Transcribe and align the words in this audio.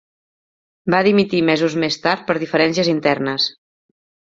Va 0.93 1.01
dimitir 1.09 1.43
mesos 1.51 1.77
més 1.85 2.01
tard 2.09 2.27
per 2.33 2.41
diferències 2.47 2.95
internes. 2.99 3.51